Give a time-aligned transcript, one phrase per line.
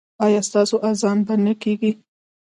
[0.25, 1.91] ایا ستاسو اذان به نه کیږي؟